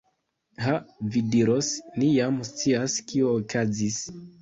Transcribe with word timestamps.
Ha, 0.63 0.73
vi 1.17 1.23
diros, 1.35 1.71
ni 2.01 2.09
jam 2.17 2.43
scias, 2.51 2.99
kio 3.09 3.39
okazis. 3.41 4.05